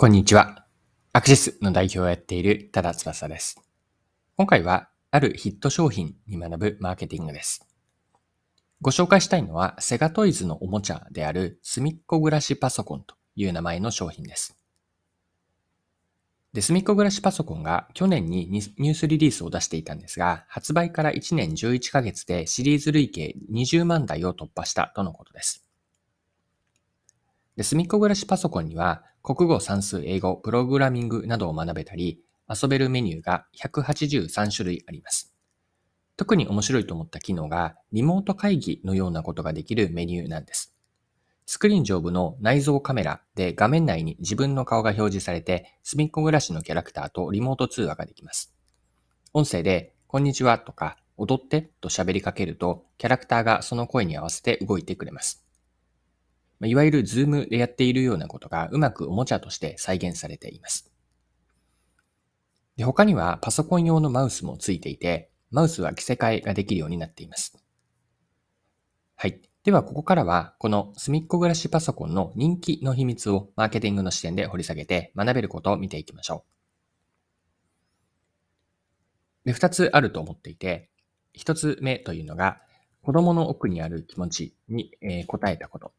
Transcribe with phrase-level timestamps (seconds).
[0.00, 0.64] こんにちは。
[1.12, 3.60] アクシスの代表をやっている多田翼です。
[4.36, 7.66] 今回は、あるヒット商品に学ぶマーケティングです。
[8.80, 14.56] ご紹介したいのは、セガトイズのおもちゃであるすみっこ暮らしパソコンという名前の商品です。
[16.52, 25.66] で、すみっこ暮らしパソコンが去年にニュースリリースを出していたんですが、発売から1年11ヶ月でシリーズ累計20万台を突破したとのことです。
[27.56, 32.18] で、すみっこ暮らしパソコンには、国語、算数、英語、プログラミングなどを学べたり、
[32.48, 35.34] 遊べるメニューが183種類あります。
[36.16, 40.74] 特に面白いと思った機能が、リモート会議のようなことができるメニューなんです。
[41.44, 48.54] スクリーン上部の内蔵カメラで画面内に自分の顔が表示されて、すみっこ暮らしのキャラクターとリモート通話ができます。
[49.34, 55.44] 音声で、こんにちはとか、踊ってと喋りかけると、キャラクターがその声に合わせて動いてくれます。
[56.66, 60.90] いわゆるズームでやっているようなことがうまくおもちゃとして再現されています。
[62.76, 67.56] で他にはパソコン用のマウスもついていて、マウスは着せ替えができるようになっています。
[69.16, 69.40] はい。
[69.64, 76.44] では、ここからは、このすみっこ暮らしパソコンの人気の秘密をマーケティングの視点で掘り下げて学べることを見ていきましょ
[79.44, 79.46] う。
[79.46, 80.88] で、二つあると思っていて、
[81.32, 82.60] 一つ目というのが、
[83.02, 85.92] 子供の奥にある気持ちに、えー、答えたこと。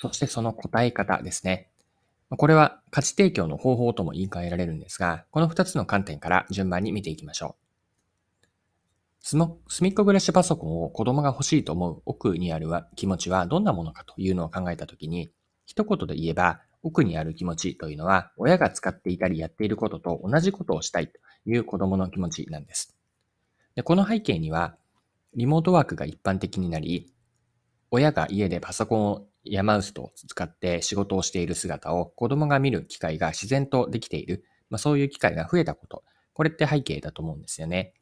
[0.00, 1.68] そしてその答え方ですね。
[2.30, 7.70] これは価値提供の方法とも言い換えられるんですが、この2つの観点から順番に見ていきましょう。
[9.20, 15.30] すみっこ暮らしパソコンを子供が欲しいと思う奥にある気持ちはどんなものかというのを考えたときに、
[15.66, 22.96] 一言で言えば、奥にある気持ちというのは、親が使っていたりやっていることと同じことをしたいという子供の気持ちなんです。
[23.74, 24.76] でこの背景には、
[25.34, 27.12] リモートワークが一般的になり、
[27.90, 36.04] 親が家でパソコンをやマウスと使って仕事をしている姿を子供が見る機会が自然とできている、まあ、そういう機会が増えたこと。
[36.32, 37.94] これって背景だと思うんですよね。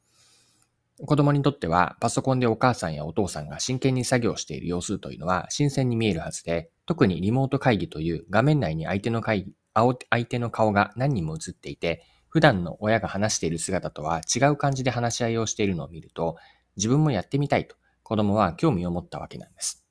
[1.05, 16.35] 子供にとってはパソコンでお母さんやお父さんが真剣に作業している様子というのは新鮮に見えるはずで、特にリモート会議という画面内に相手の会議、相手の顔が何人も映っていて、普段の親が話している姿とは違う感じで話し合いをしているのを見ると、
[16.75, 19.88] 自分もやってみたいと子供は興味を持ったわけなんです。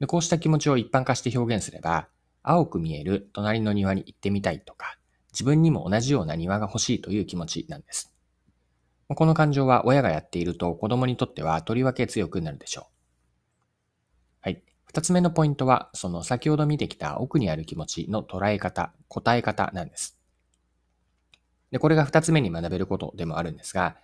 [0.00, 2.08] でこうした気持ちを一般化して表現すれば、
[2.42, 4.98] 青く見える隣の庭に行ってみたいとか、
[5.32, 8.14] 自分にも同じような庭が欲しいという気持ちなんです。
[9.08, 12.84] この感情は親がやっていると子供にとってはとりわけ強くなるでしょう。
[14.40, 14.62] はい。
[14.84, 20.18] 二つ目のポイントは、その先ほど見てきた奥にある気持ちの捉え方、答え方なんです。
[21.70, 23.96] で、これが二つ目に学べることでもあるんですが、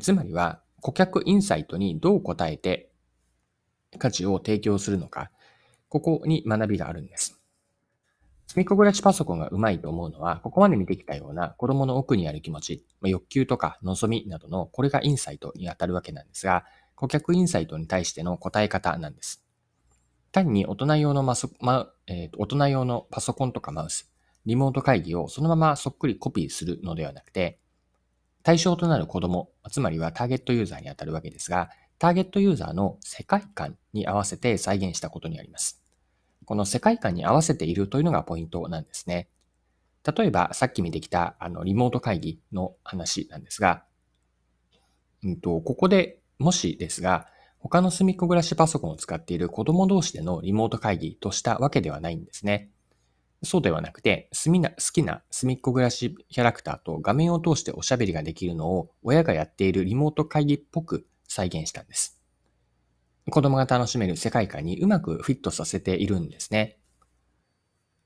[0.00, 2.89] つまりは顧客インサイトにどう答えて
[3.98, 5.30] 価値を提供するのか、
[5.88, 7.40] ここに学びがあるんです。
[8.46, 16.64] 積みっこ暮らしパソコンがうまいと思うのは、ここまで見てきたような子供の奥にある気持ち、欲求とか望みなどの、これがインサイトに当たるわけなんですが、
[16.96, 19.44] 顧客インサイトに対しての答え方なんです。
[20.32, 24.12] 単に大人用のマス、まえー、大人用のパソコンとかマウス、
[24.46, 27.60] リモート会議をそのままそっくりコピーするのではなくて、
[28.42, 35.82] 対象となる子供、つまりはターゲットユーザーに当たるわけですが、ターゲットユーザーの世界観に合わせて再現したことにあります。
[36.46, 39.28] この世界観に合わせているというのがポイントなんですね。
[40.16, 43.84] 例えば、さっき見てきたあのリモート会議の話なんですが、
[45.22, 47.26] うんと、ここでもしですが、
[47.58, 52.70] 他の隅っこ暮らしパソコンを使っている子供同士でのリモート会議としたわけではないんですね。
[53.42, 54.50] そうではなくて、好
[54.90, 62.20] きな隅っこ暮らしキャラクターと画面を通しておしゃべりができるのを親がやっているリモート会議っぽく再現したんです。
[63.30, 66.78] 子供が楽しめる世界観にうまくフィットさせているんですね。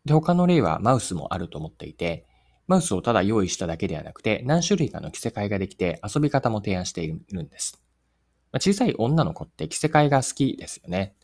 [0.04, 2.26] で、他の例はマウスもあると思っていて、
[2.66, 7.82] マウスをただ用意しただけではなくて、何種類かの着せ替えができて遊び方も提案しているんです。
[8.52, 11.14] ま小さい女の子って着せ替えが好きですよね。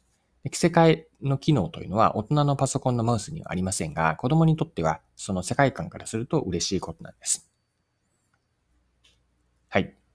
[0.51, 7.50] 着せ替えの機能というのは大人のパソコンのマウスにはありませんが、子供にとってはその世界観からすると嬉しいことなんです。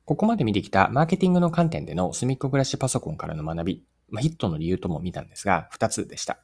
[0.06, 6.38] ここまで見てきたマーケティングの観点での隅っこ暮らしパソコンからの学び、まあ、ヒットの理由とも見たんですが、二つでした。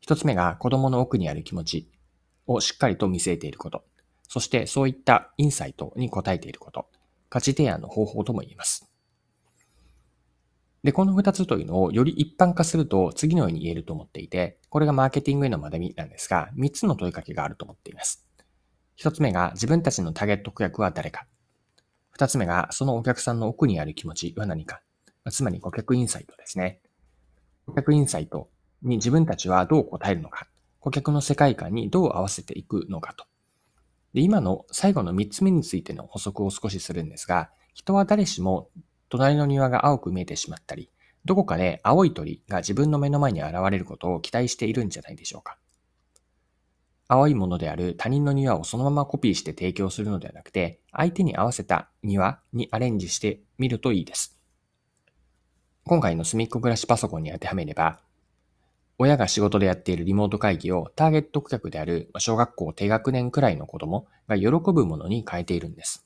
[0.00, 1.90] 一つ目が子供の奥にある気持ち
[2.46, 3.84] をしっかりと見据えていること。
[4.28, 6.86] そしてそういったインサイトに応えていること。
[7.28, 8.88] 価値提案の方法とも言えます。
[10.84, 18.24] で、この二つというのをより一般化すると次のように言えると思っていて、これがマーケティングへの学びなんですが、三つの問いかけがあると思っています。
[18.94, 21.26] 一つ目が自分たちのターゲット顧客は誰か。
[22.18, 24.80] 二つ目が、そのお客さんの奥にある気持ちは何か。
[25.30, 26.80] つまり顧客インサイトですね。
[27.64, 28.50] 顧客インサイト
[28.82, 30.48] に自分たちはどう答えるのか。
[30.80, 33.24] 顧客の世界観にどう合わせていくのかと。
[34.14, 38.68] で今の最後の3つ目についての補足を少しするんですが、人は誰しも
[39.10, 40.90] 隣の庭が青く見えてしまったり、
[41.24, 45.56] どこかで青い鳥が自分の目の前に現れることを期待しているんじゃないでしょうか。
[47.10, 54.38] 青いものである他人の庭をそのままコピーして提供するのではなくて、相手に合わせた庭にアレンジしてみるといいです。
[55.86, 57.98] 今回の隅っこ暮らしパソコンに当てはめれば、
[58.98, 66.04] 親が仕事でやっているリモート会議をターゲット顧客である小学校低学年くらいの子供が喜ぶものに変えているんです。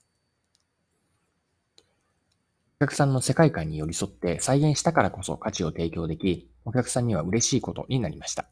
[2.79, 8.47] お客さんの世界観に寄り添って再現したからこそ価値を提供でき、お客さんには嬉しいことになりました。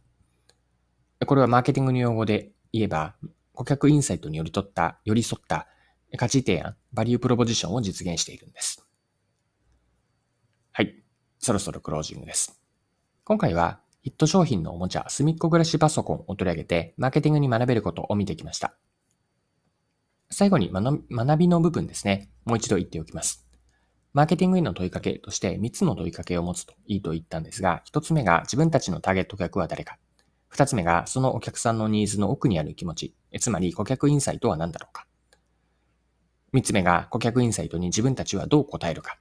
[1.26, 3.14] これはマーケティングの用語で言えば、
[3.52, 5.68] 顧客インサイトに寄り添った、寄り添った
[6.16, 8.86] 価値提案、バリュープロポジションを実現しているんです。
[10.72, 11.02] はい。
[11.38, 12.60] そろそろクロージングです。
[13.24, 18.74] 今回はヒット商品のおもちゃ、すみっこ暮らしパソコンを取り上げて、マーケティングに学べることを見てきました。
[20.30, 22.30] 最後に学びの部分ですね。
[22.46, 23.46] もう一度言っておきます。
[24.14, 29.98] マーケティングへの問いかけとして3つの問いかけを持つといいと言ったんですが、1つ目が自分たちのターゲット客は誰か。
[30.52, 33.14] 2つ目がそのお客さんのニーズの奥にある気持ち。
[33.38, 35.06] つまり顧客インサイトは何だろうか。
[36.52, 39.18] 3つ目が顧客インサイトに自分たちはどう答えるか。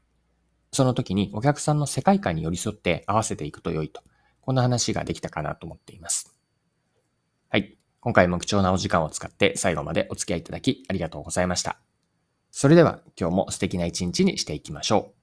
[0.72, 4.02] その時にお客さんの世界観に寄り添って合わせていくと良いと。
[4.42, 6.36] こんな話ができたかなと思っています。
[7.50, 7.78] はい。
[8.00, 11.80] 今回も貴重なお時間を使って最後までお付き合いいただきありがとうございました。
[12.52, 15.19] それでは今日も素敵な一日にしていきましょう。